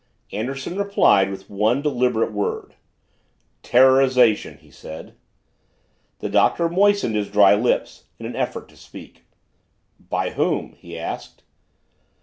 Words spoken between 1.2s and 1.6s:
with